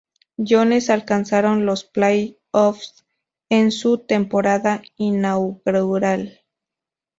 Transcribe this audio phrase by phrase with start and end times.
[0.43, 3.05] Jones, alcanzaron los play-offs
[3.49, 6.41] en su temporada inaugural.